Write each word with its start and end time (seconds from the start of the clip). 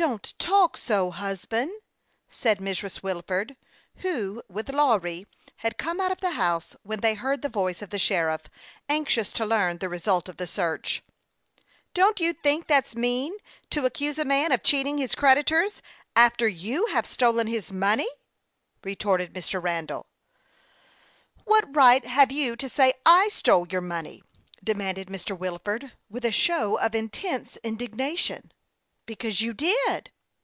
Don't 0.10 0.32
talk 0.38 0.78
so, 0.78 1.10
husband," 1.10 1.70
said 2.30 2.58
Mrs. 2.58 3.02
Wilford, 3.02 3.54
who, 3.96 4.42
with 4.48 4.70
Lawry, 4.70 5.26
had 5.56 5.76
come 5.76 6.00
out 6.00 6.10
of 6.10 6.22
the 6.22 6.30
house 6.30 6.74
when 6.82 7.00
they 7.00 7.12
heard 7.12 7.42
the 7.42 7.50
voice 7.50 7.82
of 7.82 7.90
the 7.90 7.98
sheriff, 7.98 8.40
anxious 8.88 9.30
to 9.32 9.44
learn 9.44 9.76
the 9.76 9.90
result 9.90 10.26
of 10.26 10.38
the 10.38 10.46
search." 10.46 11.02
Don't 11.92 12.18
you 12.18 12.32
think 12.32 12.66
that's 12.66 12.96
mean, 12.96 13.36
to 13.68 13.84
accuse 13.84 14.16
a 14.16 14.24
man 14.24 14.52
of 14.52 14.62
cheating 14.62 14.96
his 14.96 15.14
creditors, 15.14 15.82
after 16.16 16.48
you 16.48 16.86
have 16.86 17.04
stolen 17.04 17.46
his 17.46 17.70
money?" 17.70 18.08
retorted 18.82 19.34
Mr. 19.34 19.62
Randall." 19.62 20.06
What 21.44 21.76
right 21.76 22.06
have 22.06 22.32
you 22.32 22.56
to 22.56 22.70
say 22.70 22.94
I 23.04 23.28
stole 23.28 23.68
your 23.68 23.82
money?" 23.82 24.22
demanded 24.64 25.08
Mr. 25.08 25.36
Wilford, 25.38 25.92
with 26.08 26.24
a 26.24 26.32
show 26.32 26.78
of 26.78 26.94
intense 26.94 27.58
indig 27.62 27.92
nation." 27.92 28.50
Because 29.10 29.40
you 29.40 29.52
did." 29.54 30.12